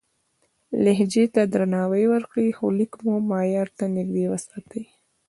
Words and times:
لهجې 0.83 1.25
ته 1.33 1.41
درناوی 1.53 2.03
وکړئ، 2.11 2.47
خو 2.57 2.65
لیک 2.77 2.93
مو 3.05 3.15
معیار 3.29 3.69
ته 3.77 3.83
نږدې 3.95 4.25
وساتئ. 4.29 4.83